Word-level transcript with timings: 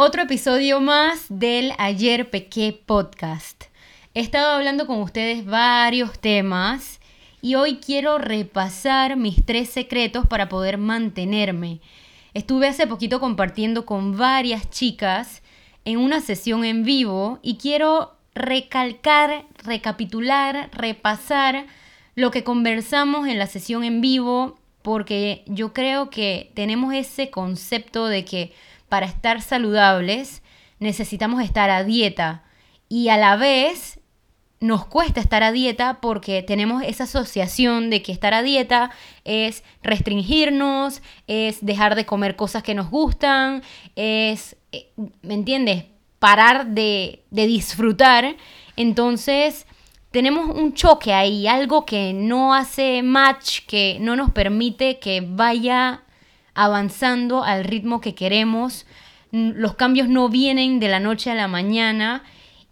Otro 0.00 0.22
episodio 0.22 0.80
más 0.80 1.26
del 1.28 1.72
Ayer 1.76 2.30
Pequé 2.30 2.72
podcast. 2.86 3.64
He 4.14 4.20
estado 4.20 4.52
hablando 4.52 4.86
con 4.86 5.02
ustedes 5.02 5.44
varios 5.44 6.20
temas 6.20 7.00
y 7.42 7.56
hoy 7.56 7.78
quiero 7.84 8.16
repasar 8.18 9.16
mis 9.16 9.44
tres 9.44 9.70
secretos 9.70 10.24
para 10.24 10.48
poder 10.48 10.78
mantenerme. 10.78 11.80
Estuve 12.32 12.68
hace 12.68 12.86
poquito 12.86 13.18
compartiendo 13.18 13.86
con 13.86 14.16
varias 14.16 14.70
chicas 14.70 15.42
en 15.84 15.98
una 15.98 16.20
sesión 16.20 16.64
en 16.64 16.84
vivo 16.84 17.40
y 17.42 17.56
quiero 17.56 18.14
recalcar, 18.36 19.46
recapitular, 19.64 20.70
repasar 20.72 21.66
lo 22.14 22.30
que 22.30 22.44
conversamos 22.44 23.26
en 23.26 23.40
la 23.40 23.48
sesión 23.48 23.82
en 23.82 24.00
vivo 24.00 24.60
porque 24.82 25.42
yo 25.46 25.72
creo 25.72 26.08
que 26.08 26.52
tenemos 26.54 26.94
ese 26.94 27.30
concepto 27.30 28.06
de 28.06 28.24
que 28.24 28.52
para 28.88 29.06
estar 29.06 29.42
saludables 29.42 30.42
necesitamos 30.78 31.42
estar 31.42 31.70
a 31.70 31.84
dieta 31.84 32.44
y 32.88 33.08
a 33.08 33.16
la 33.16 33.36
vez 33.36 34.00
nos 34.60 34.86
cuesta 34.86 35.20
estar 35.20 35.42
a 35.42 35.52
dieta 35.52 36.00
porque 36.00 36.42
tenemos 36.42 36.82
esa 36.82 37.04
asociación 37.04 37.90
de 37.90 38.02
que 38.02 38.10
estar 38.10 38.34
a 38.34 38.42
dieta 38.42 38.90
es 39.24 39.62
restringirnos, 39.82 41.00
es 41.26 41.64
dejar 41.64 41.94
de 41.94 42.06
comer 42.06 42.34
cosas 42.34 42.62
que 42.62 42.74
nos 42.74 42.90
gustan, 42.90 43.62
es, 43.94 44.56
eh, 44.72 44.90
¿me 45.22 45.34
entiendes? 45.34 45.84
Parar 46.18 46.66
de, 46.66 47.22
de 47.30 47.46
disfrutar. 47.46 48.34
Entonces 48.74 49.66
tenemos 50.10 50.56
un 50.56 50.74
choque 50.74 51.12
ahí, 51.12 51.46
algo 51.46 51.86
que 51.86 52.12
no 52.12 52.52
hace 52.52 53.02
match, 53.04 53.60
que 53.66 53.98
no 54.00 54.16
nos 54.16 54.32
permite 54.32 54.98
que 54.98 55.20
vaya 55.24 56.02
avanzando 56.58 57.44
al 57.44 57.64
ritmo 57.64 58.00
que 58.00 58.14
queremos. 58.14 58.84
Los 59.30 59.76
cambios 59.76 60.08
no 60.08 60.28
vienen 60.28 60.80
de 60.80 60.88
la 60.88 60.98
noche 60.98 61.30
a 61.30 61.34
la 61.34 61.46
mañana 61.46 62.24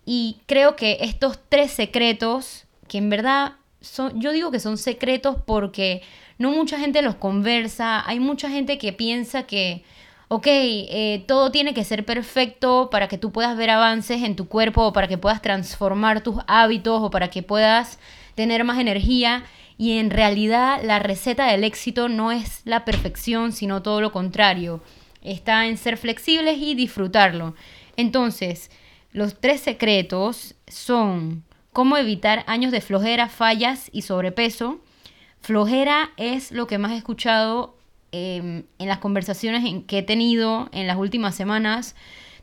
y 0.05 0.39
creo 0.47 0.75
que 0.75 0.99
estos 1.03 1.39
tres 1.49 1.71
secretos, 1.71 2.65
que 2.89 2.99
en 2.99 3.11
verdad 3.11 3.53
son, 3.81 4.21
yo 4.21 4.33
digo 4.33 4.51
que 4.51 4.59
son 4.59 4.77
secretos 4.77 5.37
porque 5.47 6.03
no 6.39 6.51
mucha 6.51 6.79
gente 6.79 7.01
los 7.01 7.15
conversa, 7.15 8.03
hay 8.09 8.19
mucha 8.19 8.51
gente 8.51 8.77
que 8.77 8.93
piensa 8.93 9.45
que, 9.45 9.85
ok, 10.29 10.47
eh, 10.49 11.25
todo 11.29 11.53
tiene 11.53 11.73
que 11.73 11.85
ser 11.85 12.05
perfecto 12.05 12.89
para 12.91 13.07
que 13.07 13.19
tú 13.19 13.31
puedas 13.31 13.57
ver 13.57 13.71
avances 13.71 14.23
en 14.23 14.35
tu 14.35 14.49
cuerpo 14.49 14.87
o 14.87 14.93
para 14.93 15.07
que 15.07 15.19
puedas 15.19 15.43
transformar 15.43 16.23
tus 16.23 16.37
hábitos 16.49 17.01
o 17.03 17.11
para 17.11 17.29
que 17.29 17.45
puedas 17.45 18.01
tener 18.35 18.65
más 18.65 18.81
energía 18.81 19.45
y 19.79 19.99
en 19.99 20.11
realidad 20.11 20.81
la 20.83 20.99
receta 20.99 21.47
del 21.47 21.65
éxito 21.65 22.09
no 22.09 22.33
es 22.33 22.63
la 22.65 22.85
perfección, 22.85 23.53
sino 23.53 23.83
todo 23.83 24.01
lo 24.01 24.13
contrario. 24.13 24.83
Está 25.23 25.67
en 25.67 25.77
ser 25.77 25.97
flexibles 25.97 26.59
y 26.59 26.75
disfrutarlo. 26.75 27.55
Entonces, 27.97 28.71
los 29.13 29.41
tres 29.41 29.61
secretos 29.61 30.55
son 30.67 31.45
cómo 31.73 31.97
evitar 31.97 32.45
años 32.47 32.73
de 32.73 32.81
flojera, 32.81 33.29
fallas 33.29 33.91
y 33.93 34.03
sobrepeso. 34.03 34.81
Flojera 35.41 36.11
es 36.17 36.53
lo 36.53 36.67
que 36.67 36.79
más 36.79 36.93
he 36.93 36.97
escuchado 36.97 37.77
em, 38.13 38.65
en 38.79 38.89
las 38.89 38.99
conversaciones 38.99 39.85
que 39.87 39.99
he 39.99 40.03
tenido 40.03 40.71
en 40.73 40.87
las 40.87 40.97
últimas 40.97 41.35
semanas. 41.35 41.95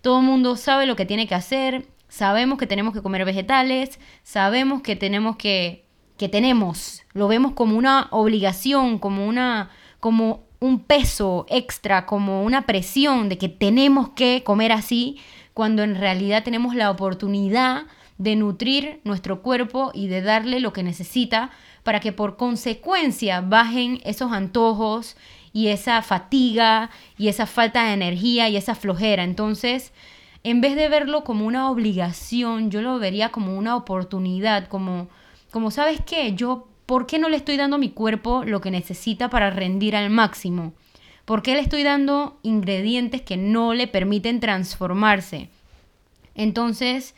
Todo 0.02 0.20
el 0.20 0.26
mundo 0.26 0.56
sabe 0.56 0.86
lo 0.86 0.96
que 0.96 1.06
tiene 1.06 1.28
que 1.28 1.36
hacer, 1.36 1.88
sabemos 2.10 2.60
que 2.60 2.68
tenemos 2.68 2.94
que 2.94 3.02
comer 3.02 3.26
vegetales, 3.26 4.00
sabemos 4.22 4.82
que 4.84 4.96
tenemos 4.96 5.36
que 5.36 5.84
que 6.24 6.30
tenemos, 6.30 7.04
lo 7.12 7.28
vemos 7.28 7.52
como 7.52 7.78
una 7.78 8.08
obligación, 8.12 8.98
como 8.98 9.28
una 9.28 9.72
como 10.00 10.46
un 10.62 10.80
peso 10.80 11.46
extra, 11.50 12.06
como 12.06 12.44
una 12.44 12.66
presión 12.66 13.28
de 13.28 13.38
que 13.38 13.50
tenemos 13.50 14.12
que 14.12 14.42
comer 14.46 14.72
así, 14.72 15.18
cuando 15.54 15.84
en 15.84 15.96
realidad 15.96 16.46
tenemos 16.46 16.76
la 16.76 16.92
oportunidad 16.92 17.84
de 18.18 18.38
nutrir 18.38 19.02
nuestro 19.04 19.42
cuerpo 19.42 19.92
y 19.94 20.08
de 20.08 20.22
darle 20.22 20.62
lo 20.62 20.72
que 20.72 20.82
necesita 20.82 21.52
para 21.84 22.00
que 22.00 22.14
por 22.14 22.38
consecuencia 22.38 23.42
bajen 23.42 24.00
esos 24.06 24.32
antojos 24.32 25.18
y 25.52 25.68
esa 25.68 26.02
fatiga 26.04 26.90
y 27.18 27.28
esa 27.28 27.48
falta 27.48 27.84
de 27.84 27.96
energía 27.96 28.48
y 28.48 28.56
esa 28.56 28.76
flojera. 28.76 29.26
Entonces, 29.26 29.92
en 30.46 30.62
vez 30.62 30.78
de 30.78 30.88
verlo 30.88 31.26
como 31.26 31.46
una 31.46 31.70
obligación, 31.70 32.72
yo 32.72 32.82
lo 32.82 32.98
vería 32.98 33.28
como 33.28 33.58
una 33.58 33.76
oportunidad, 33.76 34.70
como 34.70 35.10
como 35.54 35.70
sabes 35.70 36.02
qué, 36.04 36.34
yo, 36.34 36.68
¿por 36.88 37.06
qué 37.06 37.20
no 37.20 37.30
le 37.30 37.38
estoy 37.38 37.58
dando 37.58 37.76
a 37.76 37.80
mi 37.80 37.92
cuerpo 37.92 38.44
lo 38.44 38.60
que 38.60 38.72
necesita 38.72 39.30
para 39.30 39.52
rendir 39.52 39.96
al 39.96 40.10
máximo? 40.10 40.74
¿Por 41.26 41.44
qué 41.44 41.54
le 41.54 41.60
estoy 41.60 41.84
dando 41.84 42.40
ingredientes 42.42 43.22
que 43.22 43.38
no 43.38 43.76
le 43.76 43.88
permiten 43.88 44.40
transformarse? 44.40 45.50
Entonces, 46.34 47.14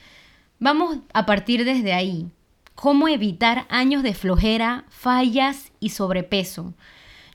vamos 0.60 0.98
a 1.14 1.26
partir 1.26 1.64
desde 1.64 1.94
ahí. 1.94 2.28
¿Cómo 2.76 3.08
evitar 3.08 3.66
años 3.70 4.04
de 4.04 4.14
flojera, 4.14 4.84
fallas 4.90 5.72
y 5.80 5.92
sobrepeso? 5.92 6.74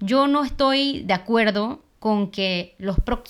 Yo 0.00 0.27
no 0.27 0.44
estoy 0.44 1.03
de 1.05 1.15
acuerdo 1.15 1.82
con 1.99 2.31
que 2.31 2.77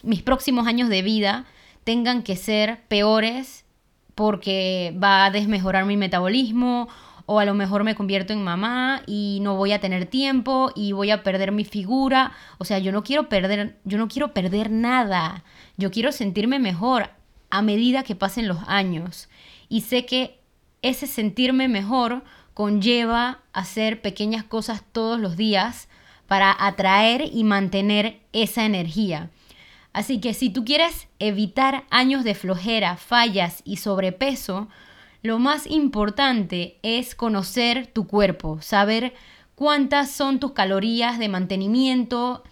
mis 0.03 0.23
próximos 0.23 0.67
años 0.67 0.89
de 0.89 1.03
vida 1.03 1.45
tengan 1.85 2.25
que 2.25 2.35
ser 2.35 2.81
peores 2.89 3.65
porque 4.17 4.93
va 5.01 5.27
a 5.27 5.31
desmejorar 5.31 5.85
mi 5.85 5.97
metabolismo 5.97 6.89
o 7.33 7.39
a 7.39 7.45
lo 7.45 7.55
mejor 7.55 7.85
me 7.85 7.95
convierto 7.95 8.33
en 8.33 8.43
mamá 8.43 9.05
y 9.07 9.39
no 9.43 9.55
voy 9.55 9.71
a 9.71 9.79
tener 9.79 10.07
tiempo 10.07 10.73
y 10.75 10.91
voy 10.91 11.13
a 11.13 11.23
perder 11.23 11.53
mi 11.53 11.65
figura. 11.65 12.33
O 12.59 12.65
sea, 12.65 12.81
yo 12.81 12.91
no 12.91 13.05
quiero 13.05 13.29
perder, 13.29 13.79
yo 13.85 13.99
no 13.99 14.09
quiero 14.09 14.35
perder 14.35 14.69
nada. 14.73 15.45
Yo 15.77 15.93
quiero 15.93 16.11
sentirme 16.11 16.59
mejor 16.59 17.11
a 17.49 17.63
medida 17.63 18.03
que 18.03 18.17
pasen 18.17 18.49
los 18.49 18.59
años. 18.67 19.29
Y 19.69 19.83
sé 19.83 20.07
que 20.07 20.41
ese 20.83 21.07
sentirme 21.07 21.69
mejor 21.69 22.25
conlleva 22.53 23.39
hacer 23.53 24.03
pequeñas 24.03 24.43
cosas 24.43 24.83
todos 24.91 25.21
los 25.21 25.37
días 25.37 25.89
para 26.27 26.57
atraer 26.59 27.31
y 27.33 27.45
mantener 27.45 28.19
esa 28.33 28.65
energía. 28.65 29.31
Así 29.93 30.21
que 30.21 30.35
si 30.35 30.51
tú 30.51 30.65
quieres 30.65 31.07
evitar 31.21 31.85
años 31.91 32.25
de 32.25 32.35
flojera, 32.35 32.97
fallas 32.97 33.63
y 33.65 33.77
sobrepeso, 33.77 34.67
lo 35.23 35.39
más 35.39 35.67
importante 35.67 36.79
es 36.83 37.15
conocer 37.15 37.87
tu 37.87 38.07
cuerpo, 38.07 38.61
saber 38.63 39.13
cuántas 39.55 40.11
son 40.11 40.41
tus 40.41 40.53
calorías 40.53 41.19
de 41.19 41.29
mantenimiento, 41.29 42.43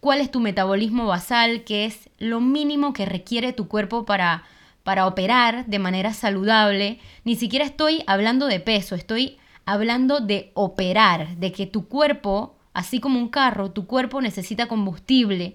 cuál 0.00 0.20
es 0.20 0.30
tu 0.30 0.40
metabolismo 0.40 1.06
basal, 1.06 1.64
que 1.64 1.84
es 1.84 2.08
lo 2.18 2.40
mínimo 2.40 2.92
que 2.92 3.04
requiere 3.04 3.52
tu 3.52 3.68
cuerpo 3.68 4.06
para, 4.06 4.44
para 4.82 5.06
operar 5.06 5.66
de 5.66 5.78
manera 5.78 6.14
saludable. 6.14 7.00
Ni 7.24 7.36
siquiera 7.36 7.64
estoy 7.64 8.02
hablando 8.06 8.46
de 8.46 8.60
peso, 8.60 8.94
estoy 8.94 9.36
hablando 9.66 10.20
de 10.20 10.52
operar, 10.54 11.36
de 11.36 11.52
que 11.52 11.66
tu 11.66 11.86
cuerpo, 11.86 12.56
así 12.72 12.98
como 12.98 13.18
un 13.18 13.28
carro, 13.28 13.72
tu 13.72 13.86
cuerpo 13.86 14.22
necesita 14.22 14.68
combustible 14.68 15.54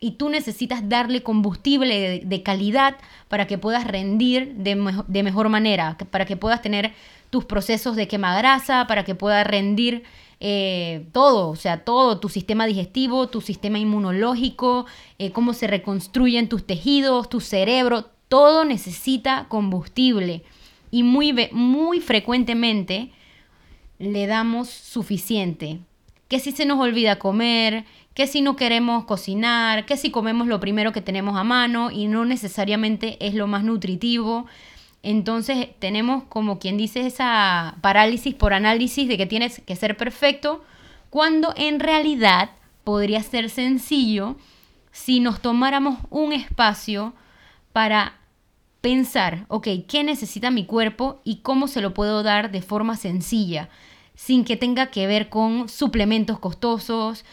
y 0.00 0.12
tú 0.12 0.28
necesitas 0.28 0.88
darle 0.88 1.22
combustible 1.22 2.22
de, 2.24 2.42
calidad 2.42 2.96
para 3.28 3.46
que 3.46 3.58
puedas 3.58 3.84
rendir 3.84 4.54
de, 4.54 4.76
mejor 5.22 5.48
manera, 5.48 5.96
para 6.10 6.24
que 6.24 6.36
puedas 6.36 6.62
tener 6.62 6.92
tus 7.30 7.44
procesos 7.44 7.96
de 7.96 8.08
quema 8.08 8.36
grasa, 8.38 8.86
para 8.86 9.04
que 9.04 9.14
puedas 9.14 9.46
rendir 9.46 10.04
eh, 10.40 11.06
todo, 11.12 11.50
o 11.50 11.56
sea, 11.56 11.84
todo, 11.84 12.20
tu 12.20 12.28
sistema 12.28 12.66
digestivo, 12.66 13.28
tu 13.28 13.40
sistema 13.40 13.78
inmunológico, 13.78 14.86
eh, 15.18 15.32
cómo 15.32 15.52
se 15.52 15.66
reconstruyen 15.66 16.48
tus 16.48 16.64
tejidos, 16.64 17.28
tu 17.28 17.40
cerebro, 17.40 18.06
todo 18.28 18.64
necesita 18.64 19.46
combustible. 19.48 20.44
Y 20.90 21.02
muy, 21.02 21.34
muy 21.52 22.00
frecuentemente 22.00 23.10
le 23.98 24.26
damos 24.26 24.68
suficiente. 24.68 25.80
Que 26.28 26.40
si 26.40 26.52
se 26.52 26.66
nos 26.66 26.78
olvida 26.78 27.18
comer, 27.18 27.84
que 28.18 28.26
si 28.26 28.42
no 28.42 28.56
queremos 28.56 29.04
cocinar, 29.04 29.86
que 29.86 29.96
si 29.96 30.10
comemos 30.10 30.48
lo 30.48 30.58
primero 30.58 30.90
que 30.90 31.00
tenemos 31.00 31.36
a 31.36 31.44
mano 31.44 31.92
y 31.92 32.08
no 32.08 32.24
necesariamente 32.24 33.16
es 33.24 33.32
lo 33.32 33.46
más 33.46 33.62
nutritivo. 33.62 34.46
Entonces 35.04 35.68
tenemos 35.78 36.24
como 36.24 36.58
quien 36.58 36.76
dice 36.76 37.06
esa 37.06 37.76
parálisis 37.80 38.34
por 38.34 38.54
análisis 38.54 39.06
de 39.06 39.16
que 39.16 39.26
tienes 39.26 39.62
que 39.64 39.76
ser 39.76 39.96
perfecto, 39.96 40.64
cuando 41.10 41.54
en 41.56 41.78
realidad 41.78 42.50
podría 42.82 43.22
ser 43.22 43.50
sencillo 43.50 44.34
si 44.90 45.20
nos 45.20 45.40
tomáramos 45.40 46.00
un 46.10 46.32
espacio 46.32 47.14
para 47.72 48.14
pensar, 48.80 49.46
ok, 49.46 49.68
¿qué 49.86 50.02
necesita 50.02 50.50
mi 50.50 50.66
cuerpo 50.66 51.20
y 51.22 51.36
cómo 51.36 51.68
se 51.68 51.80
lo 51.80 51.94
puedo 51.94 52.24
dar 52.24 52.50
de 52.50 52.62
forma 52.62 52.96
sencilla? 52.96 53.68
sin 54.18 54.44
que 54.44 54.56
tenga 54.56 54.90
que 54.90 55.06
ver 55.06 55.28
con 55.28 55.68
suplementos 55.68 56.40
costosos, 56.40 57.24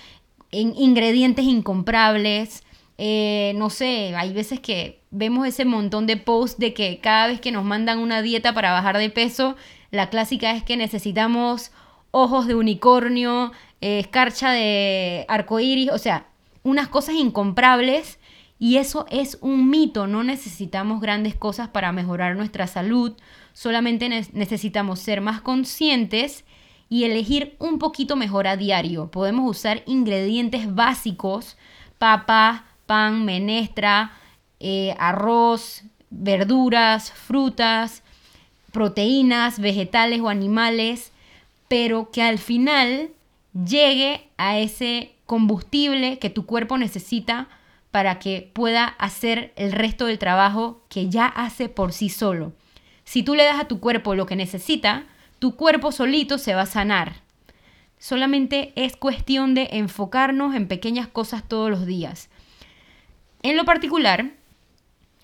en 0.61 0.75
ingredientes 0.77 1.45
incomprables. 1.45 2.63
Eh, 2.97 3.53
no 3.57 3.69
sé, 3.69 4.15
hay 4.15 4.33
veces 4.33 4.59
que 4.61 5.01
vemos 5.11 5.45
ese 5.47 5.65
montón 5.65 6.07
de 6.07 6.17
posts 6.17 6.59
de 6.59 6.73
que 6.73 6.99
cada 7.01 7.27
vez 7.27 7.41
que 7.41 7.51
nos 7.51 7.65
mandan 7.65 7.99
una 7.99 8.21
dieta 8.21 8.53
para 8.53 8.71
bajar 8.71 8.97
de 8.97 9.09
peso, 9.09 9.55
la 9.91 10.09
clásica 10.09 10.51
es 10.51 10.63
que 10.63 10.77
necesitamos 10.77 11.71
ojos 12.11 12.47
de 12.47 12.55
unicornio, 12.55 13.51
eh, 13.81 13.99
escarcha 13.99 14.51
de 14.51 15.25
arcoíris, 15.27 15.91
o 15.91 15.97
sea, 15.97 16.27
unas 16.63 16.87
cosas 16.87 17.15
incomprables 17.15 18.19
Y 18.57 18.77
eso 18.77 19.05
es 19.11 19.37
un 19.41 19.69
mito, 19.69 20.07
no 20.07 20.23
necesitamos 20.23 21.01
grandes 21.01 21.35
cosas 21.35 21.67
para 21.67 21.91
mejorar 21.91 22.37
nuestra 22.37 22.67
salud, 22.67 23.13
solamente 23.51 24.07
necesitamos 24.31 24.99
ser 24.99 25.19
más 25.19 25.41
conscientes 25.41 26.45
y 26.89 27.03
elegir 27.03 27.55
un 27.59 27.79
poquito 27.79 28.15
mejor 28.15 28.47
a 28.47 28.57
diario. 28.57 29.09
Podemos 29.11 29.49
usar 29.49 29.83
ingredientes 29.85 30.73
básicos, 30.73 31.57
papa, 31.97 32.65
pan, 32.85 33.25
menestra, 33.25 34.13
eh, 34.59 34.95
arroz, 34.99 35.83
verduras, 36.09 37.11
frutas, 37.11 38.03
proteínas, 38.71 39.59
vegetales 39.59 40.21
o 40.21 40.29
animales, 40.29 41.11
pero 41.67 42.11
que 42.11 42.21
al 42.21 42.37
final 42.37 43.09
llegue 43.53 44.29
a 44.37 44.59
ese 44.59 45.15
combustible 45.25 46.19
que 46.19 46.29
tu 46.29 46.45
cuerpo 46.45 46.77
necesita 46.77 47.47
para 47.91 48.19
que 48.19 48.51
pueda 48.53 48.85
hacer 48.85 49.53
el 49.55 49.71
resto 49.71 50.05
del 50.05 50.19
trabajo 50.19 50.81
que 50.89 51.09
ya 51.09 51.25
hace 51.25 51.69
por 51.69 51.93
sí 51.93 52.09
solo. 52.09 52.53
Si 53.05 53.23
tú 53.23 53.35
le 53.35 53.45
das 53.45 53.59
a 53.59 53.67
tu 53.67 53.79
cuerpo 53.79 54.15
lo 54.15 54.25
que 54.25 54.35
necesita, 54.35 55.05
tu 55.39 55.55
cuerpo 55.55 55.91
solito 55.91 56.37
se 56.37 56.55
va 56.55 56.61
a 56.61 56.67
sanar. 56.67 57.21
Solamente 57.99 58.73
es 58.75 58.95
cuestión 58.95 59.53
de 59.53 59.69
enfocarnos 59.71 60.55
en 60.55 60.67
pequeñas 60.67 61.07
cosas 61.07 61.43
todos 61.47 61.69
los 61.69 61.85
días. 61.85 62.29
En 63.43 63.57
lo 63.57 63.65
particular, 63.65 64.31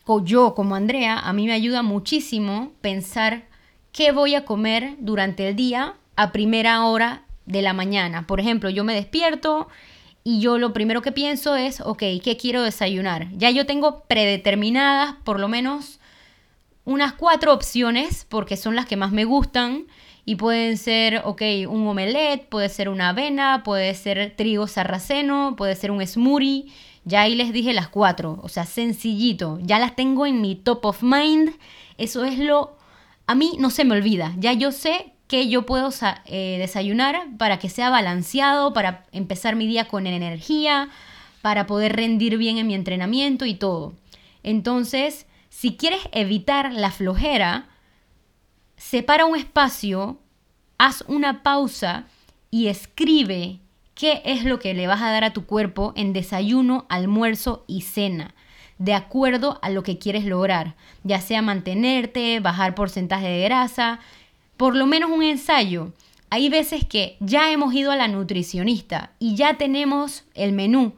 o 0.05 0.23
yo 0.23 0.53
como 0.55 0.75
Andrea, 0.75 1.17
a 1.17 1.33
mí 1.33 1.45
me 1.47 1.53
ayuda 1.53 1.83
muchísimo 1.83 2.71
pensar 2.81 3.45
qué 3.91 4.11
voy 4.11 4.35
a 4.35 4.45
comer 4.45 4.95
durante 4.99 5.47
el 5.47 5.55
día 5.55 5.95
a 6.15 6.31
primera 6.31 6.83
hora 6.85 7.23
de 7.45 7.61
la 7.61 7.73
mañana. 7.73 8.27
Por 8.27 8.39
ejemplo, 8.39 8.69
yo 8.69 8.83
me 8.83 8.93
despierto 8.93 9.69
y 10.23 10.39
yo 10.39 10.57
lo 10.57 10.73
primero 10.73 11.01
que 11.01 11.11
pienso 11.11 11.55
es, 11.55 11.81
ok, 11.81 12.03
¿qué 12.23 12.37
quiero 12.39 12.61
desayunar? 12.61 13.29
Ya 13.37 13.49
yo 13.49 13.65
tengo 13.65 14.01
predeterminadas 14.01 15.15
por 15.23 15.39
lo 15.39 15.47
menos 15.47 16.00
unas 16.86 17.13
cuatro 17.13 17.54
opciones 17.54 18.25
porque 18.30 18.57
son 18.57 18.75
las 18.75 18.86
que 18.86 18.98
más 18.98 19.12
me 19.12 19.25
gustan 19.25 19.86
y 20.25 20.36
pueden 20.36 20.78
ser, 20.78 21.22
ok, 21.25 21.42
un 21.68 21.88
omelette, 21.88 22.48
puede 22.48 22.69
ser 22.69 22.89
una 22.89 23.10
avena, 23.10 23.63
puede 23.63 23.94
ser 23.95 24.33
trigo 24.36 24.68
sarraceno, 24.68 25.56
puede 25.57 25.75
ser 25.75 25.92
un 25.92 26.06
smoothie. 26.06 26.72
Ya 27.04 27.22
ahí 27.22 27.36
les 27.36 27.51
dije 27.51 27.74
las 27.74 27.88
cuatro, 27.88 28.39
o 28.44 28.50
sea, 28.50 28.66
sencillito. 28.66 29.60
Ya 29.63 29.80
las 29.80 29.95
tengo 29.95 30.28
en 30.28 30.39
mi 30.42 30.56
top 30.56 30.86
of 30.86 31.01
mind. 31.01 31.51
Eso 31.98 32.24
es 32.25 32.38
lo... 32.38 32.78
A 33.25 33.33
mí 33.33 33.56
no 33.57 33.72
se 33.72 33.86
me 33.86 33.95
olvida. 33.95 34.33
Ya 34.38 34.54
yo 34.54 34.72
sé 34.72 35.13
que 35.28 35.48
yo 35.48 35.66
puedo 35.66 35.89
eh, 36.25 36.57
desayunar 36.60 37.25
para 37.38 37.57
que 37.57 37.69
sea 37.69 37.89
balanceado, 37.89 38.74
para 38.74 39.06
empezar 39.12 39.56
mi 39.56 39.66
día 39.66 39.88
con 39.88 40.06
energía, 40.06 40.89
para 41.42 41.66
poder 41.66 41.95
rendir 41.95 42.38
bien 42.38 42.57
en 42.57 42.68
mi 42.68 42.75
entrenamiento 42.75 43.45
y 43.45 43.56
todo. 43.56 43.94
Entonces, 44.44 45.25
si 45.51 45.75
quieres 45.75 46.00
evitar 46.13 46.71
la 46.71 46.92
flojera, 46.92 47.68
separa 48.77 49.25
un 49.25 49.38
espacio, 49.38 50.18
haz 50.77 51.03
una 51.07 51.44
pausa 51.44 52.06
y 52.50 52.68
escribe 52.68 53.59
qué 53.94 54.21
es 54.24 54.45
lo 54.45 54.59
que 54.59 54.74
le 54.74 54.88
vas 54.88 55.01
a 55.01 55.12
dar 55.12 55.25
a 55.25 55.33
tu 55.33 55.45
cuerpo 55.45 55.92
en 55.98 56.13
desayuno, 56.13 56.86
almuerzo 56.88 57.65
y 57.68 57.81
cena, 57.81 58.33
de 58.80 58.94
acuerdo 58.94 59.59
a 59.62 59.69
lo 59.69 59.83
que 59.83 60.00
quieres 60.00 60.24
lograr, 60.24 60.75
ya 61.03 61.19
sea 61.19 61.42
mantenerte, 61.42 62.39
bajar 62.39 62.74
porcentaje 62.74 63.27
de 63.27 63.44
grasa, 63.44 64.00
por 64.56 64.75
lo 64.75 64.88
menos 64.88 65.12
un 65.12 65.21
ensayo. 65.21 65.92
Hay 66.30 66.47
veces 66.47 66.86
que 66.86 67.18
ya 67.19 67.51
hemos 67.51 67.74
ido 67.74 67.92
a 67.92 67.97
la 67.97 68.07
nutricionista 68.07 69.12
y 69.19 69.36
ya 69.36 69.57
tenemos 69.57 70.24
el 70.33 70.54
menú, 70.54 70.94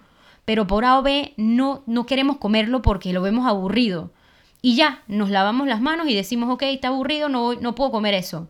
pero 0.46 0.68
por 0.68 0.86
A 0.86 1.00
o 1.00 1.02
B 1.02 1.34
no, 1.38 1.82
no 1.88 2.06
queremos 2.06 2.38
comerlo 2.38 2.84
porque 2.84 3.14
lo 3.14 3.24
vemos 3.24 3.48
aburrido. 3.48 4.12
Y 4.64 4.76
ya, 4.76 5.04
nos 5.08 5.30
lavamos 5.30 5.68
las 5.68 5.80
manos 5.80 6.10
y 6.10 6.16
decimos, 6.16 6.50
ok, 6.50 6.64
está 6.64 6.88
aburrido, 6.88 7.30
no, 7.30 7.54
no 7.54 7.76
puedo 7.76 7.92
comer 7.92 8.16
eso. 8.16 8.50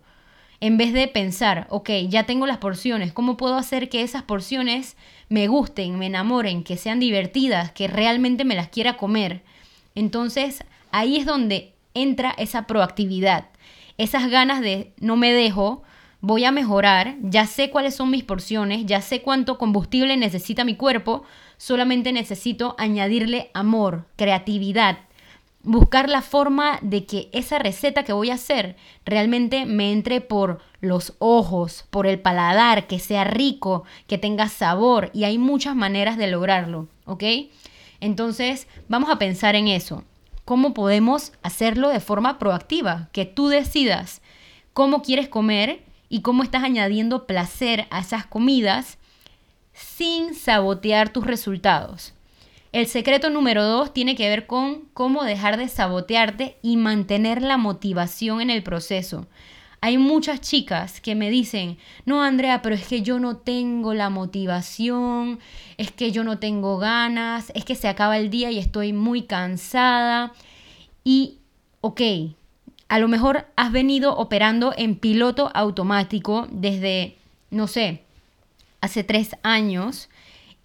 En 0.61 0.77
vez 0.77 0.93
de 0.93 1.09
pensar, 1.09 1.67
ok, 1.69 1.89
ya 2.07 2.25
tengo 2.25 2.47
las 2.47 2.59
porciones, 2.59 3.11
¿cómo 3.11 3.35
puedo 3.35 3.55
hacer 3.55 3.89
que 3.89 4.01
esas 4.01 4.23
porciones 4.23 4.95
me 5.27 5.49
gusten, 5.49 5.99
me 5.99 6.05
enamoren, 6.05 6.63
que 6.63 6.77
sean 6.77 7.01
divertidas, 7.01 7.73
que 7.73 7.89
realmente 7.89 8.45
me 8.45 8.55
las 8.55 8.69
quiera 8.69 8.95
comer? 8.95 9.41
Entonces, 9.93 10.63
ahí 10.91 11.17
es 11.17 11.25
donde 11.25 11.73
entra 11.93 12.33
esa 12.37 12.65
proactividad 12.65 13.47
esas 13.97 14.29
ganas 14.29 14.61
de 14.61 14.93
no 14.99 15.15
me 15.15 15.31
dejo, 15.31 15.83
voy 16.21 16.45
a 16.45 16.51
mejorar, 16.51 17.15
ya 17.21 17.45
sé 17.45 17.69
cuáles 17.69 17.95
son 17.95 18.09
mis 18.09 18.23
porciones, 18.23 18.85
ya 18.85 19.01
sé 19.01 19.21
cuánto 19.21 19.57
combustible 19.57 20.17
necesita 20.17 20.63
mi 20.63 20.75
cuerpo, 20.75 21.23
solamente 21.57 22.11
necesito 22.11 22.75
añadirle 22.77 23.51
amor, 23.53 24.07
creatividad, 24.15 24.99
buscar 25.63 26.09
la 26.09 26.21
forma 26.21 26.77
de 26.81 27.05
que 27.05 27.29
esa 27.31 27.57
receta 27.57 28.03
que 28.03 28.13
voy 28.13 28.29
a 28.29 28.35
hacer 28.35 28.75
realmente 29.05 29.65
me 29.65 29.91
entre 29.91 30.21
por 30.21 30.59
los 30.81 31.13
ojos, 31.19 31.85
por 31.89 32.05
el 32.05 32.19
paladar, 32.19 32.85
que 32.87 32.99
sea 32.99 33.23
rico, 33.23 33.85
que 34.07 34.17
tenga 34.17 34.49
sabor 34.49 35.09
y 35.13 35.23
hay 35.23 35.37
muchas 35.37 35.75
maneras 35.75 36.17
de 36.17 36.27
lograrlo, 36.27 36.89
¿ok? 37.05 37.23
Entonces 38.01 38.67
vamos 38.89 39.09
a 39.09 39.17
pensar 39.17 39.55
en 39.55 39.69
eso 39.69 40.03
cómo 40.43 40.73
podemos 40.73 41.31
hacerlo 41.41 41.87
de 41.87 42.01
forma 42.01 42.37
proactiva, 42.37 43.07
que 43.13 43.25
tú 43.25 43.47
decidas 43.47 44.21
cómo 44.73 45.01
quieres 45.01 45.29
comer 45.29 45.83
y 46.09 46.21
cómo 46.21 46.43
estás 46.43 46.63
añadiendo 46.63 47.25
placer 47.25 47.87
a 47.89 47.99
esas 47.99 48.25
comidas 48.25 48.97
sin 49.73 50.35
sabotear 50.35 51.09
tus 51.09 51.25
resultados. 51.25 52.13
El 52.73 52.87
secreto 52.87 53.29
número 53.29 53.63
dos 53.63 53.93
tiene 53.93 54.15
que 54.15 54.27
ver 54.27 54.47
con 54.47 54.85
cómo 54.95 55.23
dejar 55.23 55.57
de 55.57 55.67
sabotearte 55.67 56.57
y 56.63 56.75
mantener 56.75 57.43
la 57.43 57.57
motivación 57.57 58.41
en 58.41 58.49
el 58.49 58.63
proceso. 58.63 59.27
Hay 59.79 59.99
muchas 59.99 60.41
chicas 60.41 60.99
que 60.99 61.13
me 61.13 61.29
dicen, 61.29 61.77
no 62.05 62.23
Andrea, 62.23 62.63
pero 62.63 62.73
es 62.73 62.87
que 62.87 63.03
yo 63.03 63.19
no 63.19 63.37
tengo 63.37 63.93
la 63.93 64.09
motivación, 64.09 65.39
es 65.77 65.91
que 65.91 66.11
yo 66.11 66.23
no 66.23 66.39
tengo 66.39 66.79
ganas, 66.79 67.51
es 67.53 67.63
que 67.63 67.75
se 67.75 67.87
acaba 67.87 68.17
el 68.17 68.31
día 68.31 68.49
y 68.49 68.57
estoy 68.57 68.91
muy 68.91 69.21
cansada. 69.21 70.33
Y, 71.03 71.37
ok, 71.81 72.01
a 72.87 72.97
lo 72.97 73.07
mejor 73.07 73.45
has 73.55 73.71
venido 73.71 74.17
operando 74.17 74.73
en 74.75 74.95
piloto 74.95 75.51
automático 75.53 76.47
desde, 76.49 77.17
no 77.51 77.67
sé, 77.67 78.01
hace 78.81 79.03
tres 79.03 79.35
años. 79.43 80.09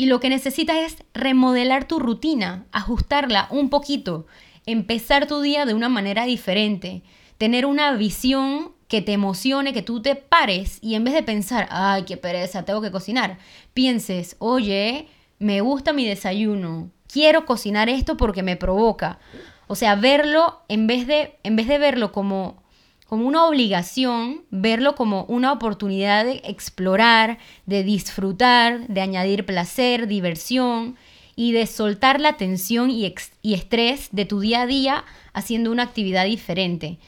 Y 0.00 0.06
lo 0.06 0.20
que 0.20 0.28
necesitas 0.28 0.76
es 0.76 0.96
remodelar 1.12 1.86
tu 1.88 1.98
rutina, 1.98 2.66
ajustarla 2.70 3.48
un 3.50 3.68
poquito, 3.68 4.26
empezar 4.64 5.26
tu 5.26 5.40
día 5.40 5.66
de 5.66 5.74
una 5.74 5.88
manera 5.88 6.24
diferente, 6.24 7.02
tener 7.36 7.67
una 7.67 7.93
visión 7.94 8.72
que 8.86 9.02
te 9.02 9.12
emocione, 9.12 9.72
que 9.72 9.82
tú 9.82 10.00
te 10.00 10.14
pares 10.14 10.78
y 10.81 10.94
en 10.94 11.02
vez 11.02 11.14
de 11.14 11.24
pensar, 11.24 11.67
ay, 11.72 12.05
qué 12.05 12.17
pereza, 12.17 12.64
tengo 12.64 12.81
que 12.81 12.93
cocinar, 12.93 13.38
pienses, 13.74 14.36
oye, 14.38 15.08
me 15.40 15.60
gusta 15.62 15.93
mi 15.93 16.06
desayuno, 16.06 16.90
quiero 17.12 17.44
cocinar 17.44 17.88
esto 17.88 18.17
porque 18.17 18.44
me 18.44 18.56
provoca. 18.56 19.19
O 19.67 19.74
sea, 19.74 19.96
verlo, 19.96 20.62
en 20.69 20.86
vez 20.86 21.08
de, 21.08 21.34
en 21.43 21.56
vez 21.56 21.67
de 21.67 21.78
verlo 21.78 22.12
como, 22.12 22.62
como 23.08 23.27
una 23.27 23.46
obligación, 23.46 24.43
verlo 24.50 24.94
como 24.94 25.24
una 25.24 25.50
oportunidad 25.50 26.27
de 26.27 26.43
explorar, 26.44 27.38
de 27.65 27.82
disfrutar, 27.82 28.86
de 28.86 29.00
añadir 29.00 29.46
placer, 29.46 30.08
diversión 30.08 30.94
y 31.34 31.53
de 31.53 31.67
soltar 31.67 32.20
la 32.20 32.36
tensión 32.36 32.91
y, 32.91 33.10
y 33.41 33.55
estrés 33.55 34.10
de 34.12 34.27
tu 34.27 34.41
día 34.41 34.60
a 34.60 34.67
día 34.67 35.05
haciendo 35.32 35.72
una 35.72 35.84
actividad 35.84 36.27
diferente. 36.27 36.98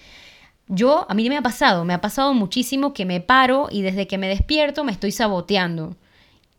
Yo, 0.69 1.04
a 1.11 1.12
mí 1.12 1.28
me 1.28 1.37
ha 1.37 1.42
pasado, 1.42 1.85
me 1.85 1.92
ha 1.92 2.00
pasado 2.00 2.33
muchísimo 2.33 2.95
que 2.95 3.04
me 3.04 3.21
paro 3.21 3.69
y 3.71 3.83
desde 3.83 4.07
que 4.07 4.16
me 4.16 4.28
despierto 4.28 4.85
me 4.85 4.92
estoy 4.92 5.12
saboteando. 5.12 5.97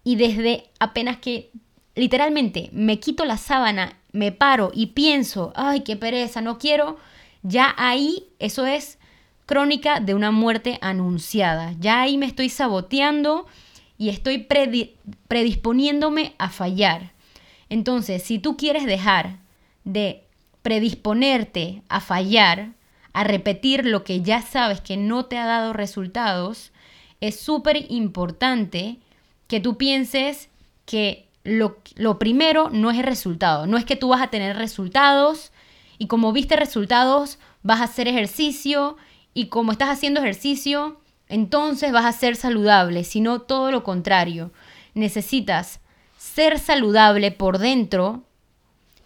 Y 0.04 0.18
desde 0.18 0.66
apenas 0.80 1.18
que 1.18 1.50
literalmente 1.96 2.70
me 2.74 3.00
quito 3.00 3.26
la 3.26 3.38
sábana, 3.38 3.98
me 4.12 4.32
paro 4.32 4.70
y 4.72 4.88
pienso, 4.88 5.52
ay, 5.56 5.82
qué 5.82 5.96
pereza, 5.96 6.42
no 6.42 6.60
quiero, 6.60 6.98
ya 7.42 7.74
ahí 7.76 8.28
eso 8.38 8.68
es 8.68 9.00
crónica 9.46 10.00
de 10.00 10.14
una 10.14 10.32
muerte 10.32 10.78
anunciada. 10.82 11.74
Ya 11.80 12.02
ahí 12.02 12.18
me 12.18 12.26
estoy 12.26 12.50
saboteando 12.50 13.46
y 13.98 14.10
estoy 14.10 14.48
predisponiéndome 15.28 16.34
a 16.38 16.50
fallar. 16.50 17.12
Entonces, 17.70 18.24
si 18.24 18.40
tú 18.40 18.58
quieres 18.58 18.86
dejar 18.86 19.38
de 19.84 20.24
predisponerte 20.62 21.84
a 21.90 22.02
fallar, 22.02 22.72
a 23.14 23.24
repetir 23.24 23.86
lo 23.86 24.04
que 24.04 24.22
ya 24.22 24.42
sabes 24.42 24.82
que 24.82 24.98
no 24.98 25.26
te 25.26 25.38
ha 25.38 25.46
dado 25.46 25.74
resultados, 25.74 26.72
es 27.20 27.40
súper 27.40 27.86
importante 27.92 28.98
que 29.48 29.60
tú 29.60 29.78
pienses 29.78 30.50
que 30.86 31.28
lo, 31.44 31.78
lo, 31.96 32.20
primero 32.20 32.70
no 32.70 32.92
es 32.92 32.98
el 32.98 33.04
resultado. 33.04 33.68
No 33.68 33.78
es 33.78 33.86
que 33.86 33.96
tú 33.96 34.10
vas 34.10 34.22
a 34.22 34.30
tener 34.30 34.58
resultados 34.58 35.52
y 35.98 36.08
como 36.08 36.32
viste 36.32 36.56
resultados 36.56 37.38
vas 37.64 37.82
a 37.82 37.86
hacer 37.86 38.08
ejercicio 38.08 38.98
y 39.34 39.48
como 39.48 39.72
estás 39.72 39.90
haciendo 39.90 40.20
ejercicio 40.20 41.02
entonces 41.32 41.94
vas 41.94 42.04
a 42.04 42.12
ser 42.12 42.36
saludable, 42.36 43.06
sino 43.06 43.40
todo 43.40 43.72
lo 43.72 43.86
contrario. 43.86 44.52
Necesitas 44.94 45.80
ser 46.18 46.60
saludable 46.60 47.32
por 47.32 47.58
dentro 47.58 48.24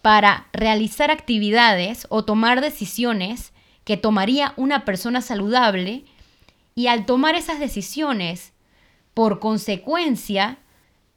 para 0.02 0.48
realizar 0.52 1.12
actividades 1.12 2.08
o 2.10 2.24
tomar 2.24 2.60
decisiones 2.60 3.52
que 3.84 3.96
tomaría 3.96 4.54
una 4.56 4.84
persona 4.84 5.20
saludable 5.20 6.04
y 6.74 6.88
al 6.88 7.06
tomar 7.06 7.36
esas 7.36 7.60
decisiones, 7.60 8.52
por 9.14 9.38
consecuencia, 9.38 10.58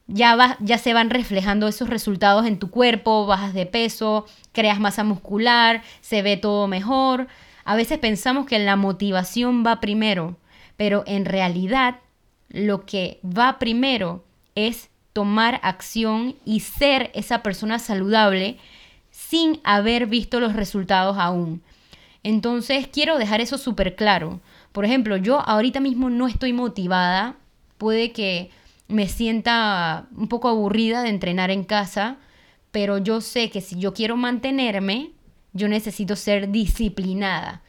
ya, 0.05 0.57
ya 0.59 0.77
se 0.77 0.93
van 0.93 1.09
reflejando 1.09 1.67
esos 1.67 1.89
resultados 1.89 2.45
en 2.45 2.59
tu 2.59 2.69
cuerpo, 2.69 3.25
bajas 3.25 3.55
de 3.55 3.65
peso, 3.65 4.27
creas 4.51 4.79
masa 4.79 5.03
muscular, 5.03 5.81
se 6.01 6.21
ve 6.21 6.37
todo 6.37 6.67
mejor. 6.67 7.27
A 7.69 7.75
veces 7.75 7.99
pensamos 7.99 8.47
que 8.47 8.57
la 8.57 8.75
motivación 8.75 9.63
va 9.63 9.79
primero, 9.79 10.37
pero 10.75 11.03
en 11.05 11.23
realidad 11.23 11.99
lo 12.47 12.83
que 12.87 13.19
va 13.23 13.59
primero 13.59 14.23
es 14.55 14.89
tomar 15.13 15.59
acción 15.61 16.35
y 16.45 16.61
ser 16.61 17.11
esa 17.13 17.43
persona 17.43 17.77
saludable 17.77 18.57
sin 19.11 19.59
haber 19.63 20.07
visto 20.07 20.39
los 20.39 20.53
resultados 20.53 21.19
aún. 21.19 21.61
Entonces 22.23 22.87
quiero 22.87 23.19
dejar 23.19 23.39
eso 23.39 23.59
súper 23.59 23.95
claro. 23.95 24.39
Por 24.71 24.83
ejemplo, 24.83 25.15
yo 25.17 25.39
ahorita 25.39 25.79
mismo 25.79 26.09
no 26.09 26.27
estoy 26.27 26.53
motivada, 26.53 27.35
puede 27.77 28.13
que 28.13 28.49
me 28.87 29.07
sienta 29.07 30.07
un 30.17 30.27
poco 30.27 30.49
aburrida 30.49 31.03
de 31.03 31.09
entrenar 31.09 31.51
en 31.51 31.65
casa, 31.65 32.17
pero 32.71 32.97
yo 32.97 33.21
sé 33.21 33.51
que 33.51 33.61
si 33.61 33.77
yo 33.77 33.93
quiero 33.93 34.17
mantenerme, 34.17 35.11
yo 35.53 35.67
necesito 35.67 36.15
ser 36.15 36.51
disciplinada. 36.51 37.61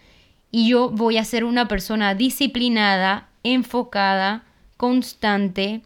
Y 0.50 0.68
yo 0.68 0.90
voy 0.90 1.16
a 1.16 1.24
ser 1.24 1.44
una 1.44 1.68
persona 1.68 2.14
disciplinada, 2.14 3.28
enfocada, 3.42 4.44
constante, 4.76 5.82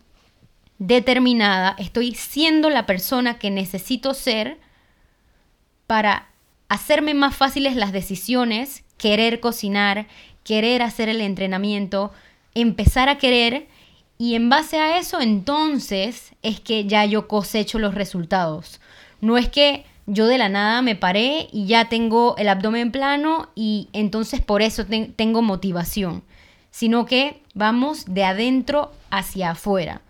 determinada. 0.79 1.77
Estoy 1.79 2.15
siendo 2.15 2.71
la 2.71 2.87
persona 2.87 3.39
que 3.39 3.51
necesito 3.51 4.15
ser 4.15 4.59
para 5.87 6.29
hacerme 6.69 7.15
más 7.15 7.37
fáciles 7.37 7.77
las 7.77 7.93
decisiones, 7.93 8.85
querer 8.97 9.41
cocinar, 9.41 10.07
querer 10.45 10.83
hacer 10.83 11.09
el 11.09 11.21
entrenamiento, 11.21 12.13
empezar 12.55 13.09
a 13.09 13.19
querer 13.19 13.69
y 14.19 14.35
en 14.35 14.49
base 14.49 14.79
a 14.79 14.99
eso 14.99 15.21
entonces 15.21 16.33
es 16.43 16.61
que 16.61 16.87
ya 16.87 17.05
yo 17.05 17.29
cosecho 17.29 17.79
los 17.79 17.95
resultados. 17.95 18.81
No 19.21 19.37
es 19.37 19.49
que 19.49 19.85
yo 20.07 20.27
de 20.27 20.39
la 20.39 20.49
nada 20.49 20.83
me 20.83 20.97
paré 20.97 21.49
y 21.53 21.67
ya 21.67 21.89
tengo 21.89 22.37
el 22.37 22.49
abdomen 22.49 22.93
plano 22.93 23.49
y 23.55 23.89
entonces 23.93 24.41
por 24.41 24.63
eso 24.63 24.85
tengo 25.17 25.43
motivación, 25.43 26.23
sino 26.71 27.07
que 27.07 27.43
vamos 27.55 28.05
de 28.07 28.25
adentro 28.25 28.93
hacia 29.11 29.51
afuera. 29.53 30.03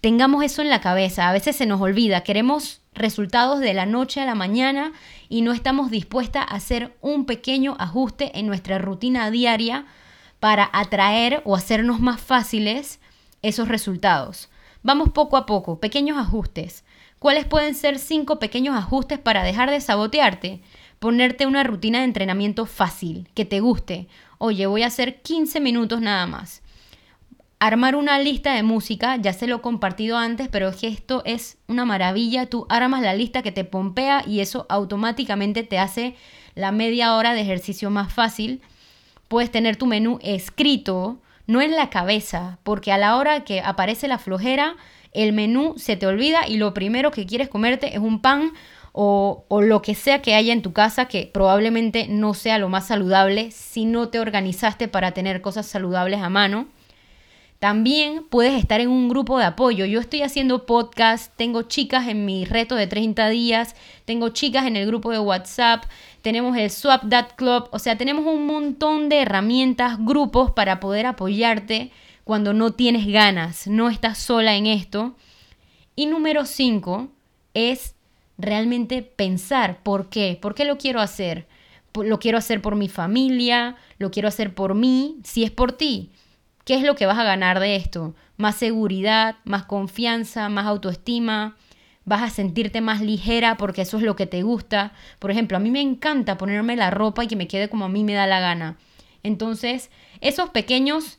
Tengamos 0.00 0.42
eso 0.42 0.62
en 0.62 0.70
la 0.70 0.80
cabeza, 0.80 1.28
a 1.28 1.32
veces 1.32 1.56
se 1.56 1.66
nos 1.66 1.80
olvida, 1.80 2.22
queremos 2.22 2.80
resultados 2.94 3.60
de 3.60 3.74
la 3.74 3.86
noche 3.86 4.20
a 4.20 4.26
la 4.26 4.34
mañana 4.34 4.92
y 5.28 5.42
no 5.42 5.52
estamos 5.52 5.90
dispuestas 5.90 6.46
a 6.48 6.54
hacer 6.54 6.96
un 7.02 7.26
pequeño 7.26 7.76
ajuste 7.78 8.38
en 8.38 8.46
nuestra 8.46 8.78
rutina 8.78 9.30
diaria 9.30 9.84
para 10.40 10.70
atraer 10.72 11.42
o 11.44 11.54
hacernos 11.54 12.00
más 12.00 12.20
fáciles 12.20 12.98
esos 13.42 13.68
resultados. 13.68 14.48
Vamos 14.82 15.10
poco 15.10 15.36
a 15.36 15.44
poco, 15.44 15.78
pequeños 15.78 16.16
ajustes. 16.16 16.84
¿Cuáles 17.20 17.44
pueden 17.44 17.74
ser 17.74 17.98
cinco 17.98 18.38
pequeños 18.38 18.74
ajustes 18.74 19.18
para 19.18 19.42
dejar 19.42 19.70
de 19.70 19.82
sabotearte? 19.82 20.62
Ponerte 21.00 21.44
una 21.44 21.62
rutina 21.62 21.98
de 21.98 22.04
entrenamiento 22.04 22.64
fácil, 22.64 23.28
que 23.34 23.44
te 23.44 23.60
guste. 23.60 24.08
Oye, 24.38 24.64
voy 24.66 24.84
a 24.84 24.86
hacer 24.86 25.20
15 25.20 25.60
minutos 25.60 26.00
nada 26.00 26.26
más. 26.26 26.62
Armar 27.58 27.94
una 27.94 28.18
lista 28.18 28.54
de 28.54 28.62
música, 28.62 29.16
ya 29.16 29.34
se 29.34 29.46
lo 29.46 29.56
he 29.56 29.60
compartido 29.60 30.16
antes, 30.16 30.48
pero 30.48 30.70
es 30.70 30.76
que 30.76 30.88
esto 30.88 31.20
es 31.26 31.58
una 31.68 31.84
maravilla. 31.84 32.46
Tú 32.46 32.64
armas 32.70 33.02
la 33.02 33.12
lista 33.12 33.42
que 33.42 33.52
te 33.52 33.64
pompea 33.64 34.24
y 34.26 34.40
eso 34.40 34.64
automáticamente 34.70 35.62
te 35.62 35.78
hace 35.78 36.16
la 36.54 36.72
media 36.72 37.14
hora 37.16 37.34
de 37.34 37.42
ejercicio 37.42 37.90
más 37.90 38.10
fácil. 38.10 38.62
Puedes 39.28 39.50
tener 39.50 39.76
tu 39.76 39.84
menú 39.84 40.18
escrito, 40.22 41.20
no 41.46 41.60
en 41.60 41.72
la 41.72 41.90
cabeza, 41.90 42.60
porque 42.62 42.92
a 42.92 42.98
la 42.98 43.16
hora 43.16 43.44
que 43.44 43.60
aparece 43.60 44.08
la 44.08 44.16
flojera, 44.16 44.76
el 45.12 45.32
menú 45.32 45.74
se 45.76 45.96
te 45.96 46.06
olvida 46.06 46.46
y 46.46 46.56
lo 46.56 46.74
primero 46.74 47.10
que 47.10 47.26
quieres 47.26 47.48
comerte 47.48 47.94
es 47.94 48.00
un 48.00 48.20
pan 48.20 48.52
o, 48.92 49.44
o, 49.48 49.62
lo 49.62 49.82
que 49.82 49.94
sea 49.94 50.20
que 50.20 50.34
haya 50.34 50.52
en 50.52 50.62
tu 50.62 50.72
casa 50.72 51.06
que 51.06 51.30
probablemente 51.32 52.08
no 52.08 52.34
sea 52.34 52.58
lo 52.58 52.68
más 52.68 52.88
saludable 52.88 53.50
si 53.52 53.84
no 53.84 54.08
te 54.08 54.18
organizaste 54.18 54.88
para 54.88 55.12
tener 55.12 55.40
cosas 55.40 55.66
saludables 55.66 56.20
a 56.20 56.28
mano. 56.28 56.66
También 57.60 58.24
puedes 58.30 58.54
estar 58.54 58.80
en 58.80 58.88
un 58.88 59.10
grupo 59.10 59.38
de 59.38 59.44
apoyo. 59.44 59.84
Yo 59.84 60.00
estoy 60.00 60.22
haciendo 60.22 60.64
podcast, 60.64 61.30
tengo 61.36 61.60
chicas 61.64 62.08
en 62.08 62.24
mi 62.24 62.46
reto 62.46 62.74
de 62.74 62.86
30 62.86 63.28
días, 63.28 63.76
tengo 64.06 64.30
chicas 64.30 64.64
en 64.64 64.76
el 64.76 64.86
grupo 64.86 65.12
de 65.12 65.18
WhatsApp, 65.18 65.84
tenemos 66.22 66.56
el 66.56 66.70
Swap 66.70 67.10
That 67.10 67.34
Club, 67.36 67.68
o 67.70 67.78
sea, 67.78 67.98
tenemos 67.98 68.24
un 68.24 68.46
montón 68.46 69.10
de 69.10 69.20
herramientas, 69.20 69.98
grupos 69.98 70.52
para 70.52 70.80
poder 70.80 71.04
apoyarte 71.04 71.92
cuando 72.30 72.52
no 72.52 72.74
tienes 72.74 73.08
ganas, 73.08 73.66
no 73.66 73.90
estás 73.90 74.16
sola 74.16 74.54
en 74.54 74.68
esto. 74.68 75.16
Y 75.96 76.06
número 76.06 76.46
5 76.46 77.08
es 77.54 77.96
realmente 78.38 79.02
pensar 79.02 79.82
por 79.82 80.10
qué, 80.10 80.38
por 80.40 80.54
qué 80.54 80.64
lo 80.64 80.78
quiero 80.78 81.00
hacer. 81.00 81.48
Lo 81.92 82.20
quiero 82.20 82.38
hacer 82.38 82.62
por 82.62 82.76
mi 82.76 82.88
familia, 82.88 83.74
lo 83.98 84.12
quiero 84.12 84.28
hacer 84.28 84.54
por 84.54 84.76
mí, 84.76 85.18
si 85.24 85.42
es 85.42 85.50
por 85.50 85.72
ti 85.72 86.12
¿Qué 86.64 86.76
es 86.76 86.84
lo 86.84 86.94
que 86.94 87.06
vas 87.06 87.18
a 87.18 87.24
ganar 87.24 87.58
de 87.58 87.74
esto? 87.74 88.14
Más 88.36 88.54
seguridad, 88.54 89.34
más 89.42 89.64
confianza, 89.64 90.48
más 90.48 90.66
autoestima, 90.66 91.56
vas 92.04 92.22
a 92.22 92.30
sentirte 92.30 92.80
más 92.80 93.00
ligera 93.00 93.56
porque 93.56 93.82
eso 93.82 93.96
es 93.96 94.04
lo 94.04 94.14
que 94.14 94.26
te 94.26 94.44
gusta. 94.44 94.92
Por 95.18 95.32
ejemplo, 95.32 95.56
a 95.56 95.60
mí 95.60 95.72
me 95.72 95.80
encanta 95.80 96.38
ponerme 96.38 96.76
la 96.76 96.92
ropa 96.92 97.24
y 97.24 97.26
que 97.26 97.34
me 97.34 97.48
quede 97.48 97.68
como 97.68 97.86
a 97.86 97.88
mí 97.88 98.04
me 98.04 98.14
da 98.14 98.28
la 98.28 98.38
gana. 98.38 98.76
Entonces, 99.22 99.90
esos 100.20 100.50
pequeños, 100.50 101.18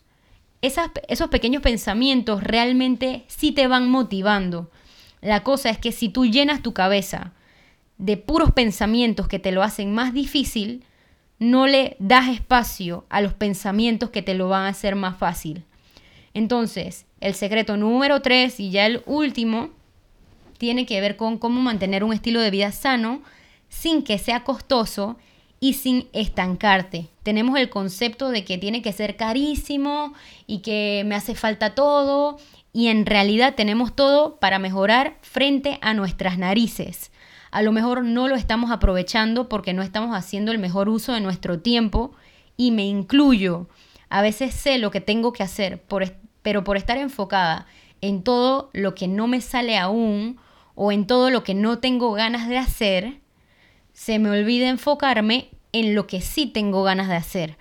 esos 0.61 1.29
pequeños 1.29 1.61
pensamientos 1.61 2.43
realmente 2.43 3.23
sí 3.27 3.51
te 3.51 3.67
van 3.67 3.89
motivando. 3.89 4.69
La 5.21 5.43
cosa 5.43 5.69
es 5.69 5.77
que 5.77 5.91
si 5.91 6.09
tú 6.09 6.25
llenas 6.25 6.61
tu 6.61 6.73
cabeza 6.73 7.33
de 7.97 8.17
puros 8.17 8.51
pensamientos 8.51 9.27
que 9.27 9.39
te 9.39 9.51
lo 9.51 9.61
hacen 9.63 9.93
más 9.93 10.13
difícil, 10.13 10.83
no 11.37 11.67
le 11.67 11.95
das 11.99 12.29
espacio 12.29 13.05
a 13.09 13.21
los 13.21 13.33
pensamientos 13.33 14.09
que 14.09 14.21
te 14.21 14.33
lo 14.33 14.49
van 14.49 14.65
a 14.65 14.69
hacer 14.69 14.95
más 14.95 15.17
fácil. 15.17 15.63
Entonces, 16.33 17.05
el 17.19 17.35
secreto 17.35 17.77
número 17.77 18.21
tres 18.21 18.59
y 18.59 18.71
ya 18.71 18.85
el 18.85 19.03
último 19.05 19.69
tiene 20.57 20.85
que 20.85 21.01
ver 21.01 21.17
con 21.17 21.37
cómo 21.37 21.61
mantener 21.61 22.03
un 22.03 22.13
estilo 22.13 22.41
de 22.41 22.51
vida 22.51 22.71
sano 22.71 23.21
sin 23.69 24.03
que 24.03 24.17
sea 24.17 24.43
costoso 24.43 25.17
y 25.59 25.73
sin 25.73 26.07
estancarte. 26.13 27.10
Tenemos 27.23 27.59
el 27.59 27.69
concepto 27.69 28.29
de 28.29 28.43
que 28.43 28.57
tiene 28.57 28.81
que 28.81 28.93
ser 28.93 29.15
carísimo 29.15 30.13
y 30.47 30.59
que 30.59 31.03
me 31.05 31.15
hace 31.15 31.35
falta 31.35 31.75
todo 31.75 32.37
y 32.73 32.87
en 32.87 33.05
realidad 33.05 33.55
tenemos 33.55 33.95
todo 33.95 34.37
para 34.39 34.59
mejorar 34.59 35.17
frente 35.21 35.77
a 35.81 35.93
nuestras 35.93 36.37
narices 36.37 37.11
a 37.51 37.61
lo 37.61 37.73
mejor 37.73 38.03
no 38.03 38.27
lo 38.27 38.35
estamos 38.35 38.71
aprovechando 38.71 39.49
porque 39.49 39.73
no 39.73 39.83
estamos 39.83 40.15
haciendo 40.15 40.51
el 40.51 40.59
mejor 40.59 40.87
uso 40.87 41.13
de 41.13 41.19
nuestro 41.19 41.59
tiempo 41.59 42.13
y 42.55 42.71
me 42.71 42.85
incluyo. 42.85 43.67
A 44.09 44.21
veces 44.21 44.53
sé 44.53 44.77
lo 44.77 44.89
que 44.89 45.01
tengo 45.01 45.33
que 45.33 45.43
hacer, 45.43 45.83
pero 46.41 46.63
por 46.63 46.77
estar 46.77 46.97
enfocada 46.97 47.67
en 47.99 48.23
todo 48.23 48.69
lo 48.73 48.95
que 48.95 49.07
no 49.07 49.27
me 49.27 49.41
sale 49.41 49.77
aún 49.77 50.39
o 50.75 50.91
en 50.91 51.05
todo 51.05 51.29
lo 51.29 51.43
que 51.43 51.53
no 51.53 51.79
tengo 51.79 52.13
ganas 52.13 52.47
de 52.47 52.57
hacer, 52.57 53.19
se 53.91 54.17
me 54.17 54.29
olvida 54.29 54.69
enfocarme 54.69 55.49
en 55.73 55.95
lo 55.95 56.07
que 56.07 56.21
sí 56.21 56.45
tengo 56.47 56.83
ganas 56.83 57.07
de 57.07 57.15
hacer. 57.15 57.57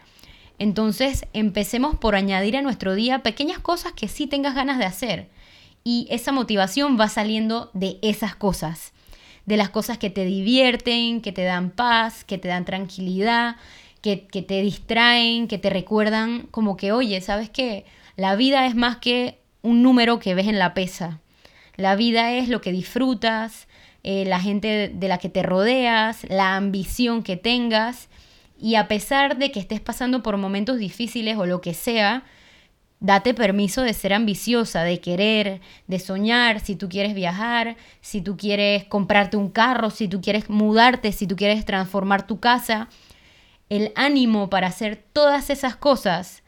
Entonces 0.59 1.26
empecemos 1.33 1.97
por 1.97 2.14
añadir 2.14 2.57
a 2.57 2.62
nuestro 2.62 2.95
día 2.95 3.23
pequeñas 3.23 3.59
cosas 3.59 3.93
que 3.93 4.09
sí 4.09 4.26
tengas 4.26 4.55
ganas 4.55 4.79
de 4.79 4.85
hacer. 4.85 5.29
Y 5.85 6.07
esa 6.11 6.33
motivación 6.33 6.99
va 7.00 7.09
saliendo 7.09 7.71
de 7.73 7.99
esas 8.02 8.37
cosas 8.37 8.93
de 9.50 9.57
las 9.57 9.71
cosas 9.71 9.99
que 9.99 10.11
te 10.11 10.25
divierten, 10.25 11.21
que 11.21 11.33
te 11.33 11.43
dan 11.43 11.71
paz, 11.71 12.25
que 12.25 12.38
te 12.38 12.47
dan 12.47 12.64
tranquilidad, 12.64 13.57
que, 14.00 14.17
te 14.17 14.62
distraen, 14.62 15.49
que 15.49 15.59
te 15.59 15.71
recuerdan 15.71 16.47
como 16.52 16.76
que, 16.76 16.93
oye, 16.93 17.21
¿sabes 17.21 17.50
qué? 17.50 17.85
La 18.17 18.37
vida 18.37 18.67
es 18.67 18.76
más 18.76 18.99
que 18.99 19.40
un 19.62 19.83
número 19.83 20.21
que 20.21 20.35
ves 20.35 20.47
en 20.47 20.59
la 20.59 20.73
pesa. 20.73 21.21
La 21.76 21.97
vida 21.97 22.33
es 22.33 22.49
lo 22.49 22.61
que 22.61 22.71
disfrutas, 22.71 23.67
eh, 24.02 24.25
la 24.26 24.40
gente 24.40 24.90
de 24.95 25.09
la 25.09 25.19
que 25.19 25.28
te 25.28 25.42
rodeas, 25.42 26.25
la 26.28 26.57
ambición 26.57 27.23
que 27.23 27.37
tengas. 27.37 28.09
Y 28.59 28.75
a 28.75 28.88
pesar 28.88 29.38
de 29.38 29.50
que 29.50 29.61
estés 29.61 29.80
pasando 29.80 30.23
por 30.23 30.37
momentos 30.37 30.78
difíciles 30.78 31.37
o 31.37 31.47
lo 31.47 31.61
que 31.61 31.75
sea, 31.75 32.25
Date 33.00 33.33
permiso 33.33 33.80
de 33.80 33.95
ser 33.95 34.12
ambiciosa, 34.12 34.83
de 34.83 35.00
querer, 35.00 35.62
de 35.87 35.99
soñar, 35.99 36.61
si 36.61 36.76
tú 36.76 36.90
quieres 36.90 37.14
viajar, 37.14 37.78
si 38.02 38.21
tú 38.21 38.37
quieres 38.37 38.85
comprarte 38.85 39.38
un 39.38 39.49
carro, 39.49 39.88
si 39.88 40.07
tú 40.07 40.21
quieres 40.21 40.50
mudarte, 40.50 41.11
si 41.12 41.26
tú 41.26 41.35
quieres 41.35 41.64
transformar 41.64 42.26
tu 42.26 42.40
casa. 42.40 42.88
El 43.71 43.92
ánimo 43.97 44.50
para 44.50 44.66
hacer 44.66 45.02
todas 45.14 45.49
esas 45.49 45.76
cosas 45.76 46.42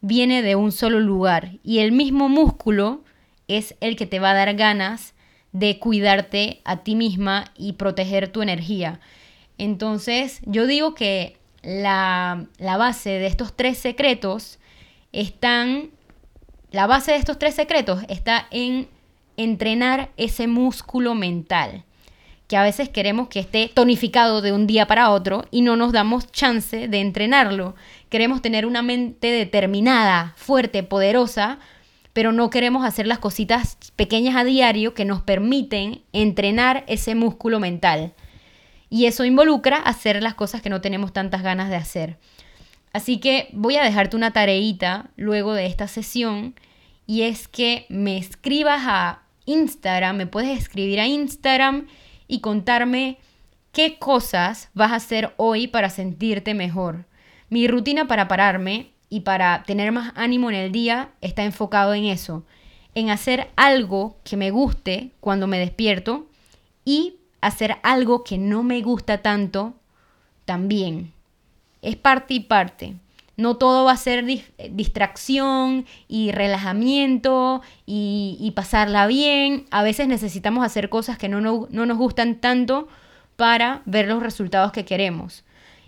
viene 0.00 0.40
de 0.40 0.56
un 0.56 0.72
solo 0.72 0.98
lugar 0.98 1.58
y 1.62 1.80
el 1.80 1.92
mismo 1.92 2.30
músculo 2.30 3.04
es 3.46 3.74
el 3.82 3.94
que 3.96 4.06
te 4.06 4.18
va 4.18 4.30
a 4.30 4.34
dar 4.34 4.54
ganas 4.54 5.12
de 5.52 5.78
cuidarte 5.78 6.60
a 6.64 6.78
ti 6.78 6.94
misma 6.94 7.52
y 7.56 7.74
proteger 7.74 8.28
tu 8.28 8.42
energía. 8.42 9.00
Entonces, 9.56 10.40
yo 10.44 10.66
digo 10.66 10.94
que 10.94 11.36
la, 11.62 12.46
la 12.58 12.76
base 12.76 13.10
de 13.10 13.26
estos 13.26 13.54
tres 13.54 13.78
secretos 13.78 14.58
están, 15.12 15.90
la 16.70 16.86
base 16.86 17.12
de 17.12 17.18
estos 17.18 17.38
tres 17.38 17.54
secretos 17.54 18.02
está 18.08 18.46
en 18.50 18.88
entrenar 19.36 20.10
ese 20.16 20.46
músculo 20.46 21.14
mental 21.14 21.84
que 22.48 22.56
a 22.56 22.62
veces 22.62 22.88
queremos 22.88 23.28
que 23.28 23.40
esté 23.40 23.70
tonificado 23.72 24.40
de 24.40 24.52
un 24.52 24.66
día 24.66 24.86
para 24.86 25.10
otro 25.10 25.44
y 25.50 25.60
no 25.60 25.76
nos 25.76 25.92
damos 25.92 26.32
chance 26.32 26.88
de 26.88 27.00
entrenarlo. 27.00 27.76
Queremos 28.08 28.40
tener 28.40 28.64
una 28.64 28.80
mente 28.80 29.30
determinada, 29.30 30.32
fuerte, 30.36 30.82
poderosa, 30.82 31.58
pero 32.12 32.32
no 32.32 32.50
queremos 32.50 32.84
hacer 32.84 33.06
las 33.06 33.18
cositas 33.18 33.78
pequeñas 33.96 34.36
a 34.36 34.44
diario 34.44 34.94
que 34.94 35.04
nos 35.04 35.22
permiten 35.22 36.02
entrenar 36.12 36.84
ese 36.88 37.14
músculo 37.14 37.60
mental. 37.60 38.14
Y 38.90 39.06
eso 39.06 39.24
involucra 39.24 39.76
hacer 39.76 40.22
las 40.22 40.34
cosas 40.34 40.62
que 40.62 40.70
no 40.70 40.80
tenemos 40.80 41.12
tantas 41.12 41.42
ganas 41.42 41.68
de 41.70 41.76
hacer. 41.76 42.18
Así 42.92 43.18
que 43.18 43.48
voy 43.52 43.76
a 43.76 43.84
dejarte 43.84 44.16
una 44.16 44.32
tareita 44.32 45.10
luego 45.16 45.54
de 45.54 45.66
esta 45.66 45.88
sesión 45.88 46.54
y 47.06 47.22
es 47.22 47.48
que 47.48 47.86
me 47.88 48.18
escribas 48.18 48.82
a 48.86 49.22
Instagram, 49.44 50.16
me 50.16 50.26
puedes 50.26 50.58
escribir 50.58 51.00
a 51.00 51.06
Instagram 51.06 51.86
y 52.26 52.40
contarme 52.40 53.18
qué 53.72 53.98
cosas 53.98 54.70
vas 54.74 54.92
a 54.92 54.96
hacer 54.96 55.32
hoy 55.36 55.68
para 55.68 55.90
sentirte 55.90 56.54
mejor. 56.54 57.06
Mi 57.50 57.66
rutina 57.66 58.06
para 58.06 58.28
pararme 58.28 58.92
y 59.10 59.20
para 59.20 59.62
tener 59.64 59.92
más 59.92 60.12
ánimo 60.16 60.50
en 60.50 60.56
el 60.56 60.72
día 60.72 61.10
está 61.20 61.44
enfocado 61.44 61.94
en 61.94 62.04
eso, 62.04 62.44
en 62.94 63.10
hacer 63.10 63.50
algo 63.56 64.16
que 64.24 64.36
me 64.36 64.50
guste 64.50 65.12
cuando 65.20 65.46
me 65.46 65.58
despierto 65.58 66.26
y 66.84 67.16
hacer 67.40 67.76
algo 67.82 68.24
que 68.24 68.38
no 68.38 68.62
me 68.62 68.82
gusta 68.82 69.18
tanto 69.18 69.74
también. 70.44 71.12
Es 71.82 71.96
parte 71.96 72.34
y 72.34 72.40
parte. 72.40 72.96
No 73.36 73.56
todo 73.56 73.84
va 73.84 73.92
a 73.92 73.96
ser 73.96 74.24
distracción 74.70 75.86
y 76.08 76.32
relajamiento 76.32 77.62
y, 77.86 78.52
pasarla 78.56 79.06
bien. 79.06 79.66
A 79.70 79.84
veces 79.84 80.08
necesitamos 80.08 80.66
hacer 80.66 80.88
cosas 80.88 81.18
que 81.18 81.28
no, 81.28 81.40
no, 81.40 81.68
no 81.70 81.86
nos 81.86 81.98
gustan 81.98 82.40
tanto 82.40 82.88
para 83.36 83.82
ver 83.84 84.08
los 84.08 84.20
resultados 84.20 84.72
que 84.72 84.84
queremos. 84.84 85.44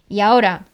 Y 0.09 0.21
ahora, 0.21 0.67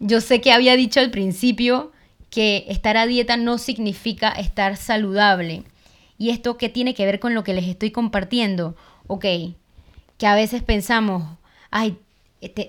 yo 0.00 0.20
sé 0.20 0.40
que 0.40 0.52
había 0.52 0.76
dicho 0.76 0.98
al 0.98 1.10
principio 1.10 1.92
que 2.30 2.64
estar 2.68 2.96
a 2.96 3.06
dieta 3.06 3.36
no 3.36 3.58
significa 3.58 4.30
estar 4.30 4.76
saludable. 4.76 5.62
¿Y 6.18 6.30
esto 6.30 6.56
qué 6.56 6.68
tiene 6.68 6.94
que 6.94 7.06
ver 7.06 7.20
con 7.20 7.34
lo 7.34 7.44
que 7.44 7.54
les 7.54 7.66
estoy 7.66 7.90
compartiendo? 7.90 8.76
Ok, 9.06 9.24
que 10.18 10.26
a 10.26 10.34
veces 10.34 10.62
pensamos, 10.62 11.22
ay, 11.70 11.98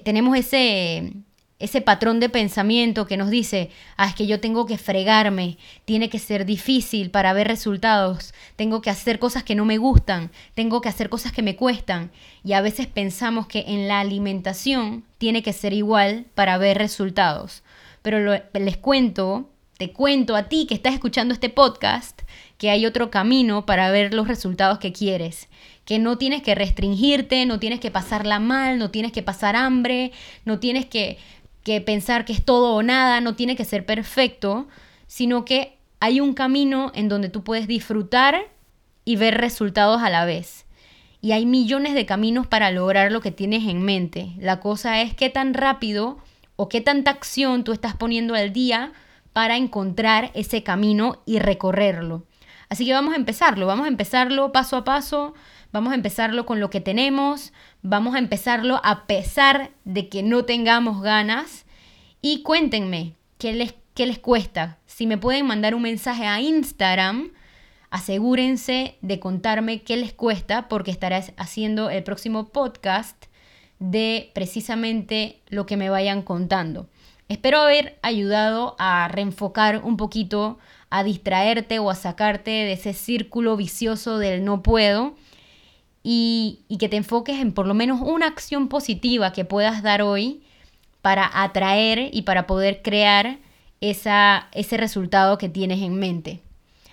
tenemos 0.03 0.37
ese, 0.37 1.13
ese 1.61 1.81
patrón 1.81 2.19
de 2.19 2.29
pensamiento 2.29 3.05
que 3.05 3.17
nos 3.17 3.29
dice, 3.29 3.69
ah, 3.95 4.07
es 4.07 4.15
que 4.15 4.27
yo 4.27 4.39
tengo 4.39 4.65
que 4.65 4.77
fregarme, 4.77 5.57
tiene 5.85 6.09
que 6.09 6.19
ser 6.19 6.45
difícil 6.45 7.11
para 7.11 7.33
ver 7.33 7.47
resultados, 7.47 8.33
tengo 8.55 8.81
que 8.81 8.89
hacer 8.89 9.19
cosas 9.19 9.43
que 9.43 9.55
no 9.55 9.63
me 9.65 9.77
gustan, 9.77 10.31
tengo 10.55 10.81
que 10.81 10.89
hacer 10.89 11.09
cosas 11.09 11.31
que 11.31 11.41
me 11.41 11.55
cuestan. 11.55 12.11
Y 12.43 12.53
a 12.53 12.61
veces 12.61 12.87
pensamos 12.87 13.47
que 13.47 13.65
en 13.67 13.87
la 13.87 13.99
alimentación 13.99 15.05
tiene 15.17 15.43
que 15.43 15.53
ser 15.53 15.73
igual 15.73 16.25
para 16.35 16.57
ver 16.57 16.77
resultados. 16.77 17.63
Pero 18.01 18.41
les 18.53 18.77
cuento, 18.77 19.49
te 19.77 19.91
cuento 19.91 20.35
a 20.35 20.49
ti 20.49 20.65
que 20.67 20.73
estás 20.73 20.93
escuchando 20.93 21.33
este 21.33 21.49
podcast, 21.49 22.21
que 22.57 22.69
hay 22.69 22.85
otro 22.85 23.11
camino 23.11 23.65
para 23.65 23.91
ver 23.91 24.13
los 24.13 24.27
resultados 24.27 24.79
que 24.79 24.91
quieres 24.91 25.47
que 25.85 25.99
no 25.99 26.17
tienes 26.17 26.41
que 26.41 26.55
restringirte, 26.55 27.45
no 27.45 27.59
tienes 27.59 27.79
que 27.79 27.91
pasarla 27.91 28.39
mal, 28.39 28.77
no 28.77 28.91
tienes 28.91 29.11
que 29.11 29.23
pasar 29.23 29.55
hambre, 29.55 30.11
no 30.45 30.59
tienes 30.59 30.85
que 30.85 31.17
que 31.63 31.81
pensar 31.81 32.25
que 32.25 32.33
es 32.33 32.43
todo 32.43 32.75
o 32.75 32.83
nada, 32.83 33.21
no 33.21 33.35
tiene 33.35 33.55
que 33.55 33.65
ser 33.65 33.85
perfecto, 33.85 34.67
sino 35.07 35.45
que 35.45 35.77
hay 35.99 36.19
un 36.19 36.33
camino 36.33 36.91
en 36.95 37.09
donde 37.09 37.29
tú 37.29 37.43
puedes 37.43 37.67
disfrutar 37.67 38.47
y 39.05 39.15
ver 39.15 39.37
resultados 39.37 40.01
a 40.01 40.09
la 40.09 40.25
vez. 40.25 40.65
Y 41.21 41.33
hay 41.33 41.45
millones 41.45 41.93
de 41.93 42.07
caminos 42.07 42.47
para 42.47 42.71
lograr 42.71 43.11
lo 43.11 43.21
que 43.21 43.31
tienes 43.31 43.67
en 43.67 43.83
mente. 43.83 44.31
La 44.39 44.59
cosa 44.59 45.01
es 45.01 45.13
qué 45.13 45.29
tan 45.29 45.53
rápido 45.53 46.17
o 46.55 46.67
qué 46.69 46.81
tanta 46.81 47.11
acción 47.11 47.63
tú 47.63 47.71
estás 47.71 47.95
poniendo 47.95 48.33
al 48.33 48.53
día 48.53 48.93
para 49.33 49.57
encontrar 49.57 50.31
ese 50.33 50.63
camino 50.63 51.21
y 51.25 51.39
recorrerlo. 51.39 52.25
Así 52.71 52.85
que 52.85 52.93
vamos 52.93 53.13
a 53.13 53.17
empezarlo, 53.17 53.67
vamos 53.67 53.83
a 53.83 53.89
empezarlo 53.89 54.53
paso 54.53 54.77
a 54.77 54.85
paso, 54.85 55.33
vamos 55.73 55.91
a 55.91 55.95
empezarlo 55.95 56.45
con 56.45 56.61
lo 56.61 56.69
que 56.69 56.79
tenemos, 56.79 57.51
vamos 57.81 58.15
a 58.15 58.17
empezarlo 58.17 58.79
a 58.85 59.07
pesar 59.07 59.71
de 59.83 60.07
que 60.07 60.23
no 60.23 60.45
tengamos 60.45 61.01
ganas 61.01 61.65
y 62.21 62.43
cuéntenme 62.43 63.17
qué 63.37 63.51
les, 63.51 63.75
qué 63.93 64.05
les 64.05 64.19
cuesta. 64.19 64.77
Si 64.85 65.05
me 65.05 65.17
pueden 65.17 65.47
mandar 65.47 65.75
un 65.75 65.81
mensaje 65.81 66.25
a 66.25 66.39
Instagram, 66.39 67.33
asegúrense 67.89 68.95
de 69.01 69.19
contarme 69.19 69.81
qué 69.81 69.97
les 69.97 70.13
cuesta 70.13 70.69
porque 70.69 70.91
estaré 70.91 71.25
haciendo 71.35 71.89
el 71.89 72.03
próximo 72.03 72.53
podcast 72.53 73.25
de 73.79 74.31
precisamente 74.33 75.41
lo 75.49 75.65
que 75.65 75.75
me 75.75 75.89
vayan 75.89 76.21
contando. 76.21 76.87
Espero 77.31 77.61
haber 77.61 77.97
ayudado 78.01 78.75
a 78.77 79.07
reenfocar 79.07 79.85
un 79.85 79.95
poquito 79.95 80.59
a 80.89 81.01
distraerte 81.05 81.79
o 81.79 81.89
a 81.89 81.95
sacarte 81.95 82.51
de 82.51 82.73
ese 82.73 82.91
círculo 82.91 83.55
vicioso 83.55 84.17
del 84.17 84.43
no 84.43 84.61
puedo 84.61 85.15
y, 86.03 86.65
que 86.77 86.89
te 86.89 86.97
enfoques 86.97 87.39
en 87.39 87.53
por 87.53 87.67
lo 87.67 87.73
menos 87.73 88.01
una 88.01 88.27
acción 88.27 88.67
positiva 88.67 89.31
que 89.31 89.45
puedas 89.45 89.81
dar 89.81 90.01
hoy 90.01 90.43
para 91.01 91.31
atraer 91.41 92.09
y 92.11 92.23
para 92.23 92.47
poder 92.47 92.81
crear 92.81 93.37
esa, 93.79 94.49
ese 94.51 94.75
resultado 94.75 95.37
que 95.37 95.47
tienes 95.47 95.81
en 95.81 95.95
mente. 95.95 96.41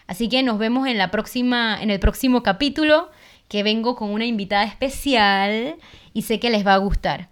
Así 0.07 0.29
que 0.29 0.45
nos 0.45 0.61
vemos 0.61 0.87
en, 0.87 0.99
la 0.99 1.11
próxima, 1.11 1.83
en 1.83 1.91
el 1.91 1.99
próximo 1.99 2.45
capítulo 2.45 3.11
que 3.49 3.65
vengo 3.65 3.97
con 3.97 4.11
una 4.11 4.25
invitada 4.25 4.63
especial 4.63 5.75
y 6.15 6.23
sé 6.23 6.39
que 6.39 6.51
les 6.51 6.65
va 6.65 6.75
a 6.75 6.79
gustar. 6.79 7.29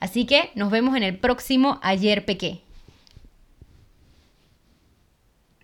Así 0.00 0.24
que 0.24 0.50
nos 0.54 0.70
vemos 0.70 0.96
en 0.96 1.02
el 1.02 1.18
próximo 1.18 1.78
Ayer 1.82 2.24
Pequé. 2.24 2.62